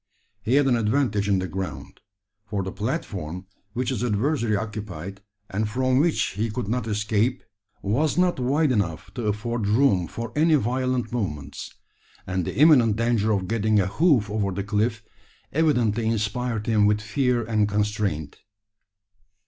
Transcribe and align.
He 0.41 0.55
had 0.55 0.65
an 0.65 0.75
advantage 0.75 1.29
in 1.29 1.37
the 1.37 1.47
ground: 1.47 1.99
for 2.47 2.63
the 2.63 2.71
platform 2.71 3.45
which 3.73 3.89
his 3.89 4.03
adversary 4.03 4.57
occupied, 4.57 5.21
and 5.47 5.69
from 5.69 5.99
which 5.99 6.31
he 6.31 6.49
could 6.49 6.67
not 6.67 6.87
escape, 6.87 7.43
was 7.83 8.17
not 8.17 8.39
wide 8.39 8.71
enough 8.71 9.13
to 9.13 9.27
afford 9.27 9.67
room 9.67 10.07
for 10.07 10.31
any 10.35 10.55
violent 10.55 11.11
movements; 11.13 11.75
and 12.25 12.45
the 12.45 12.55
imminent 12.55 12.95
danger 12.95 13.31
of 13.31 13.47
getting 13.47 13.79
a 13.79 13.85
hoof 13.85 14.27
over 14.27 14.49
the 14.51 14.63
cliff, 14.63 15.03
evidently 15.53 16.07
inspired 16.07 16.65
him 16.65 16.87
with 16.87 16.99
fear 16.99 17.43
and 17.45 17.69
constraint. 17.69 18.37